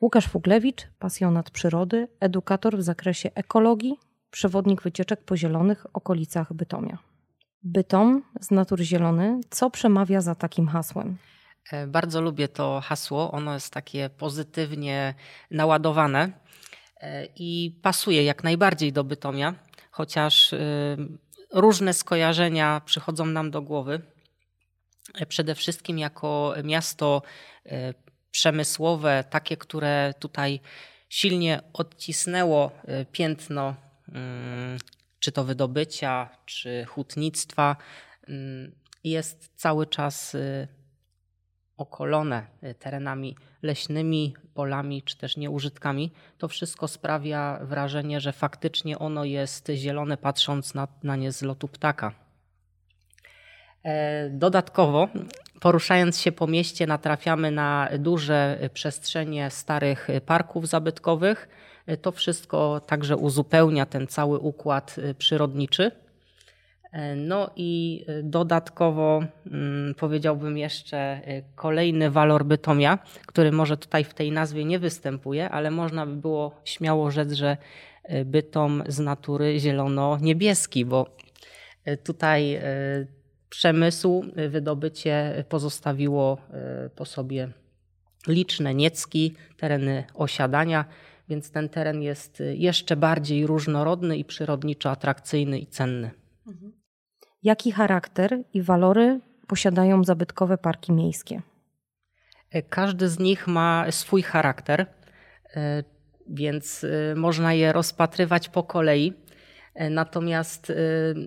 [0.00, 3.98] Łukasz Fuglewicz, pasjonat przyrody, edukator w zakresie ekologii,
[4.30, 6.98] przewodnik wycieczek po zielonych okolicach Bytomia.
[7.62, 11.16] Bytom z natury zielony, co przemawia za takim hasłem?
[11.72, 13.32] E, bardzo lubię to hasło.
[13.32, 15.14] Ono jest takie pozytywnie
[15.50, 16.32] naładowane
[17.00, 19.54] e, i pasuje jak najbardziej do Bytomia,
[19.90, 20.58] chociaż e,
[21.52, 24.00] różne skojarzenia przychodzą nam do głowy.
[25.28, 27.22] Przede wszystkim jako miasto
[28.30, 30.60] przemysłowe, takie, które tutaj
[31.08, 32.70] silnie odcisnęło
[33.12, 33.74] piętno
[34.08, 34.78] mm,
[35.20, 37.76] czy to wydobycia, czy hutnictwa,
[38.28, 38.72] mm,
[39.04, 40.36] jest cały czas
[41.78, 49.24] okolone y, terenami leśnymi, polami czy też nieużytkami, to wszystko sprawia wrażenie, że faktycznie ono
[49.24, 52.14] jest zielone, patrząc na, na nie z lotu ptaka.
[53.84, 55.08] E, dodatkowo,
[55.60, 61.48] poruszając się po mieście, natrafiamy na duże przestrzenie starych parków zabytkowych.
[62.02, 65.90] To wszystko także uzupełnia ten cały układ y, przyrodniczy.
[66.92, 74.04] E, no i e, dodatkowo mm, powiedziałbym jeszcze e, kolejny walor Bytomia, który może tutaj
[74.04, 77.56] w tej nazwie nie występuje, ale można by było śmiało rzec, że
[78.24, 81.06] Bytom z natury zielono-niebieski, bo
[82.04, 82.60] tutaj
[83.48, 86.38] przemysł, wydobycie pozostawiło
[86.94, 87.48] po sobie
[88.26, 90.84] liczne niecki, tereny osiadania,
[91.28, 96.10] więc ten teren jest jeszcze bardziej różnorodny i przyrodniczo atrakcyjny i cenny.
[96.46, 96.72] Mhm.
[97.42, 101.42] Jaki charakter i walory posiadają zabytkowe parki miejskie?
[102.50, 104.86] E, każdy z nich ma swój charakter,
[105.56, 105.84] e,
[106.28, 109.12] więc e, można je rozpatrywać po kolei.
[109.90, 110.72] Natomiast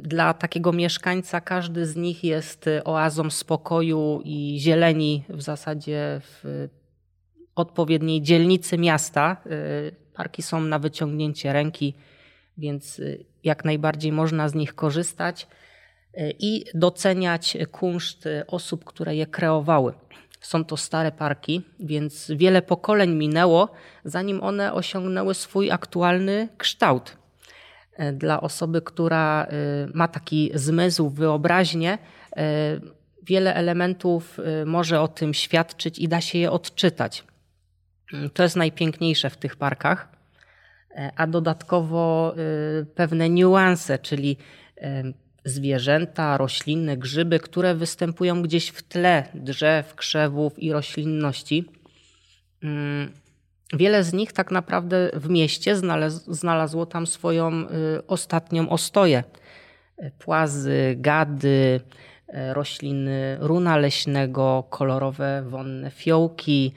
[0.02, 6.67] dla takiego mieszkańca każdy z nich jest oazą spokoju i zieleni w zasadzie w
[7.56, 9.38] odpowiedniej dzielnicy miasta.
[10.14, 11.94] Parki są na wyciągnięcie ręki,
[12.58, 13.02] więc
[13.44, 15.47] jak najbardziej można z nich korzystać
[16.39, 19.94] i doceniać kunszt osób, które je kreowały.
[20.41, 23.72] Są to stare parki, więc wiele pokoleń minęło,
[24.06, 27.18] zanim one osiągnęły swój aktualny kształt.
[28.13, 29.47] Dla osoby, która y,
[29.94, 32.41] ma taki zmysł, wyobraźnię, y,
[33.23, 37.23] wiele elementów może o tym świadczyć i da się je odczytać.
[38.34, 40.09] To jest najpiękniejsze w tych parkach.
[41.16, 42.35] A dodatkowo
[42.95, 44.38] pewne niuanse, czyli
[45.45, 51.66] zwierzęta, rośliny, grzyby, które występują gdzieś w tle drzew, krzewów i roślinności.
[53.74, 55.76] Wiele z nich tak naprawdę w mieście
[56.28, 57.68] znalazło tam swoją y,
[58.08, 59.24] ostatnią ostoję.
[60.20, 61.80] Płazy, gady,
[62.30, 66.74] y, rośliny runa leśnego, kolorowe wonne fiołki,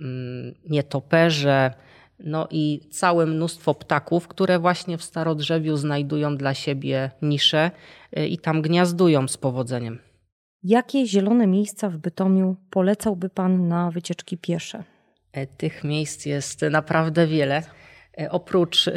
[0.00, 1.72] mm, nietoperze,
[2.18, 7.70] no i całe mnóstwo ptaków, które właśnie w starodrzewiu znajdują dla siebie nisze
[8.18, 9.98] y, i tam gniazdują z powodzeniem.
[10.62, 14.84] Jakie zielone miejsca w Bytomiu polecałby Pan na wycieczki piesze?
[15.32, 17.62] E, tych miejsc jest naprawdę wiele.
[18.20, 18.92] E, oprócz e,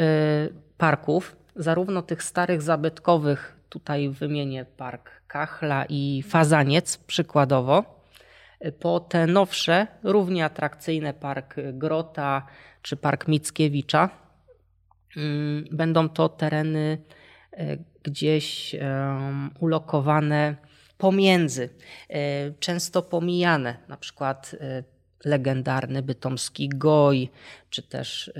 [0.78, 8.02] parków, zarówno tych starych zabytkowych, tutaj wymienię park Kachla i Fazaniec przykładowo,
[8.80, 12.46] po te nowsze, równie atrakcyjne park Grota
[12.82, 14.10] czy park Mickiewicza.
[15.16, 16.98] Mm, będą to tereny
[18.02, 18.76] gdzieś
[19.60, 20.56] ulokowane
[20.98, 21.68] pomiędzy,
[22.60, 24.56] często pomijane, na przykład
[25.24, 27.30] legendarny bytomski Goj,
[27.70, 28.32] czy też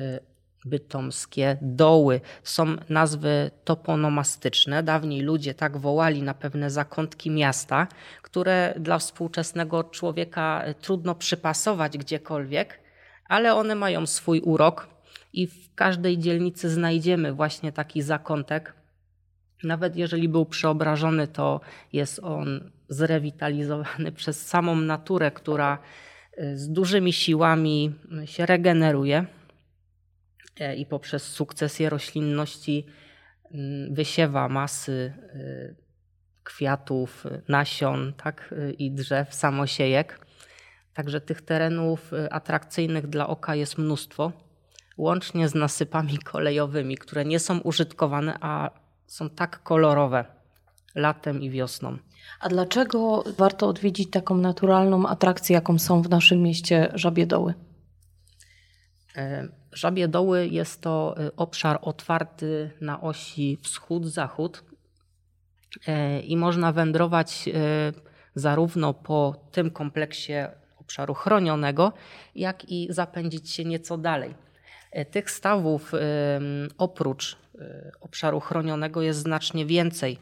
[0.64, 2.20] bytomskie doły.
[2.42, 4.82] Są nazwy toponomastyczne.
[4.82, 7.86] Dawniej ludzie tak wołali na pewne zakątki miasta,
[8.22, 12.80] które dla współczesnego człowieka trudno przypasować gdziekolwiek,
[13.28, 14.88] ale one mają swój urok
[15.32, 18.74] i w każdej dzielnicy znajdziemy właśnie taki zakątek.
[19.64, 21.60] Nawet jeżeli był przeobrażony, to
[21.92, 26.11] jest on zrewitalizowany przez samą naturę, która y,
[26.54, 27.94] z dużymi siłami
[28.24, 29.26] się regeneruje
[30.60, 32.86] e, i poprzez sukcesję roślinności
[33.54, 35.74] mm, wysiewa masy y,
[36.44, 40.26] kwiatów, nasion tak, y, i drzew, samosiejek.
[40.94, 44.32] Także tych terenów y, atrakcyjnych dla oka jest mnóstwo,
[44.96, 48.70] łącznie z nasypami kolejowymi, które nie są użytkowane, a
[49.06, 50.41] są tak kolorowe
[50.94, 51.98] latem i wiosną.
[52.40, 57.54] A dlaczego warto odwiedzić taką naturalną atrakcję, jaką są w naszym mieście Żabie Doły?
[59.16, 64.64] E, Żabie Doły jest to y, obszar otwarty na osi wschód-zachód
[65.86, 67.48] e, i można wędrować
[68.34, 70.32] zarówno po tym kompleksie
[70.76, 71.92] obszaru chronionego,
[72.34, 74.34] jak i zapędzić się nieco dalej.
[75.10, 75.92] Tych stawów
[76.78, 77.36] oprócz
[78.00, 80.18] obszaru chronionego jest znacznie więcej.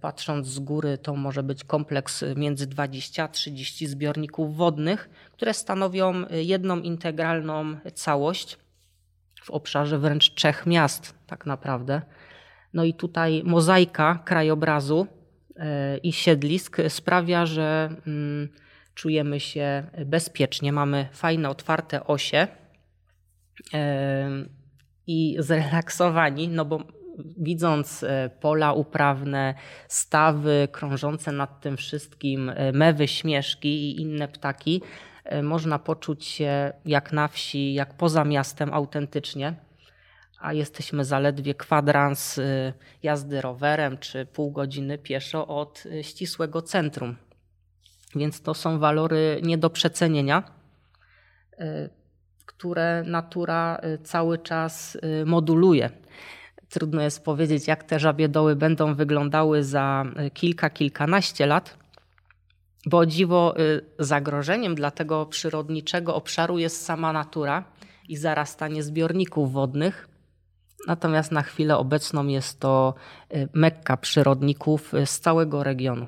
[0.00, 6.14] Patrząc z góry, to może być kompleks między 20 a 30 zbiorników wodnych, które stanowią
[6.30, 8.58] jedną integralną całość
[9.42, 12.02] w obszarze wręcz trzech miast, tak naprawdę.
[12.74, 15.06] No i tutaj mozaika krajobrazu
[15.56, 18.48] e, i siedlisk sprawia, że mm,
[18.94, 20.72] czujemy się bezpiecznie.
[20.72, 22.48] Mamy fajne, otwarte osie
[23.74, 24.28] e,
[25.06, 26.97] i zrelaksowani, no bo
[27.38, 29.54] widząc e, pola uprawne,
[29.88, 34.82] stawy krążące nad tym wszystkim, mewy, śmieszki i inne ptaki,
[35.42, 39.54] można poczuć się jak na wsi, jak poza miastem autentycznie
[40.40, 42.40] a jesteśmy zaledwie kwadrans
[43.02, 47.16] jazdy rowerem czy pół godziny pieszo od ścisłego centrum.
[48.16, 50.42] Więc to są walory nie do przecenienia,
[52.46, 55.90] które natura cały czas moduluje.
[56.70, 60.04] Trudno jest powiedzieć, jak te żabie doły będą wyglądały za
[60.34, 61.78] kilka, kilkanaście lat,
[62.86, 63.54] bo dziwo
[63.98, 67.64] zagrożeniem dla tego przyrodniczego obszaru jest sama natura
[68.08, 70.08] i zarastanie zbiorników wodnych,
[70.86, 72.94] Natomiast na chwilę obecną jest to
[73.34, 76.06] y, mekka przyrodników y, z całego regionu.